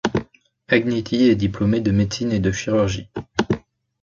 Agnetti 0.67 1.25
est 1.29 1.35
diplômé 1.35 1.79
de 1.79 1.91
médecine 1.91 2.31
et 2.31 2.39
de 2.39 2.51
chirurgie. 2.51 3.11